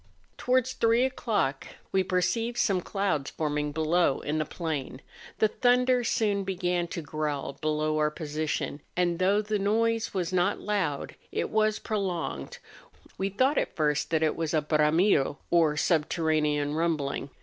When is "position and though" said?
8.09-9.43